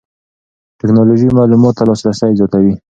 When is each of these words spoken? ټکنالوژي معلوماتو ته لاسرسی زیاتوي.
ټکنالوژي 0.79 1.27
معلوماتو 1.37 1.77
ته 1.77 1.83
لاسرسی 1.89 2.31
زیاتوي. 2.39 2.73